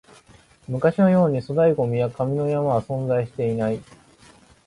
[0.67, 3.79] 昔のように粗大ゴミや紙の山は存在していない